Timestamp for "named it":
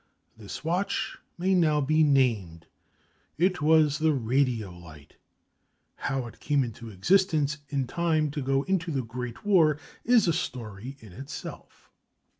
2.03-3.61